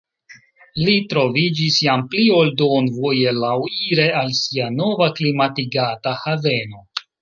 [0.87, 6.87] Li troviĝis jam pli ol duonvoje laŭire al sia nova klimatigata haveno.